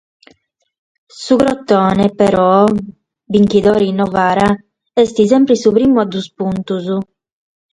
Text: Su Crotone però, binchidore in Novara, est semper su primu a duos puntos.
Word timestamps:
Su 1.07 1.35
Crotone 1.37 2.09
però, 2.15 2.65
binchidore 3.23 3.83
in 3.85 3.97
Novara, 3.97 4.49
est 5.01 5.15
semper 5.31 5.55
su 5.61 5.69
primu 5.77 5.97
a 6.03 6.05
duos 6.11 6.27
puntos. 6.37 6.85